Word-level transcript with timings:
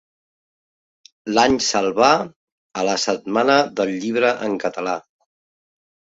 L'Any 1.33 1.57
Salvà 1.65 2.07
a 2.83 2.85
La 2.87 2.95
Setmana 3.03 3.57
del 3.81 3.91
Llibre 4.05 4.31
en 4.47 4.57
Català. 4.65 4.95